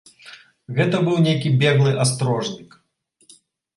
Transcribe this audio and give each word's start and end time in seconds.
Гэта 0.77 1.01
быў 1.09 1.21
нейкі 1.27 1.49
беглы 1.65 1.91
астрожнік. 2.07 2.69